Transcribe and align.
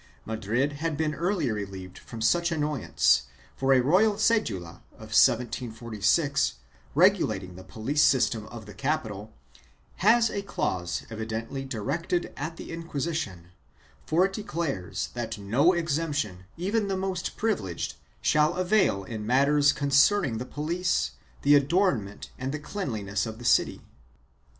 1 0.23 0.35
Madrid 0.37 0.73
had 0.73 0.97
been 0.97 1.13
earlier 1.13 1.53
relieved 1.53 1.99
from 1.99 2.21
such 2.23 2.51
annoyance, 2.51 3.27
for 3.55 3.71
a 3.71 3.81
royal 3.81 4.15
cedula 4.15 4.81
of 4.93 5.13
1746, 5.13 6.55
regulating 6.95 7.53
the 7.55 7.63
police 7.63 8.01
system 8.01 8.47
of 8.47 8.65
the 8.65 8.73
capital, 8.73 9.31
has 9.97 10.31
a 10.31 10.41
clause 10.41 11.05
evidently 11.11 11.63
directed 11.63 12.33
at 12.35 12.57
the 12.57 12.71
Inquisition 12.71 13.49
for 14.03 14.25
it 14.25 14.33
declares 14.33 15.09
that 15.13 15.37
no 15.37 15.71
exemption, 15.71 16.45
even 16.57 16.87
the 16.87 16.97
most 16.97 17.37
privileged, 17.37 17.93
shall 18.23 18.55
avail 18.55 19.03
in 19.03 19.23
matters 19.23 19.71
concerning 19.71 20.39
the 20.39 20.45
police, 20.45 21.11
the 21.43 21.53
adornment 21.53 22.31
and 22.39 22.51
the 22.51 22.57
cleanliness 22.57 23.27
of 23.27 23.37
the 23.37 23.45
city. 23.45 23.83